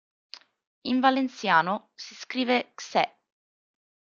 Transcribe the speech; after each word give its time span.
In 0.87 0.99
valenciano 0.99 1.91
si 1.93 2.15
scrive 2.15 2.71
"xe". 2.73 3.17